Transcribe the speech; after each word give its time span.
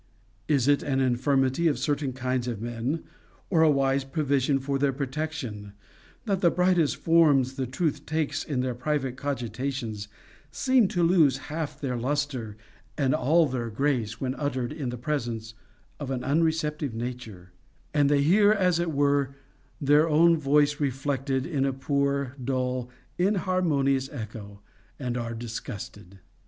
Is 0.47 0.67
it 0.67 0.81
an 0.81 0.99
infirmity 0.99 1.67
of 1.67 1.77
certain 1.77 2.11
kinds 2.11 2.47
of 2.47 2.59
men, 2.59 3.03
or 3.51 3.61
a 3.61 3.69
wise 3.69 4.03
provision 4.03 4.57
for 4.57 4.79
their 4.79 4.91
protection, 4.91 5.73
that 6.25 6.41
the 6.41 6.49
brightest 6.49 6.95
forms 6.95 7.53
the 7.53 7.67
truth 7.67 8.07
takes 8.07 8.43
in 8.43 8.61
their 8.61 8.73
private 8.73 9.15
cogitations 9.15 10.07
seem 10.51 10.87
to 10.87 11.03
lose 11.03 11.37
half 11.53 11.79
their 11.79 11.95
lustre 11.97 12.57
and 12.97 13.13
all 13.13 13.45
their 13.45 13.69
grace 13.69 14.19
when 14.19 14.33
uttered 14.39 14.73
in 14.73 14.89
the 14.89 14.97
presence 14.97 15.53
of 15.99 16.09
an 16.09 16.23
unreceptive 16.23 16.95
nature, 16.95 17.51
and 17.93 18.09
they 18.09 18.23
hear, 18.23 18.51
as 18.51 18.79
it 18.79 18.91
were, 18.91 19.35
their 19.79 20.09
own 20.09 20.35
voice 20.35 20.79
reflected 20.79 21.45
in 21.45 21.63
a 21.63 21.71
poor, 21.73 22.35
dull, 22.43 22.89
inharmonious 23.19 24.09
echo, 24.11 24.61
and 24.97 25.15
are 25.15 25.35
disgusted? 25.35 26.17